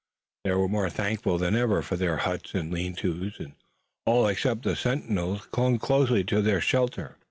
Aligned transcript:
They 0.45 0.51
were 0.53 0.67
more 0.67 0.89
thankful 0.89 1.37
than 1.37 1.55
ever 1.55 1.83
for 1.83 1.95
their 1.95 2.17
huts 2.17 2.55
and 2.55 2.73
lean 2.73 2.95
tos, 2.95 3.39
and 3.39 3.53
all 4.03 4.25
except 4.25 4.63
the 4.63 4.75
sentinels 4.75 5.45
clung 5.51 5.77
closely 5.77 6.23
to 6.23 6.41
their 6.41 6.59
shelter. 6.59 7.17